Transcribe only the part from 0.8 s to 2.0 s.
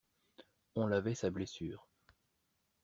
lavait sa blessure.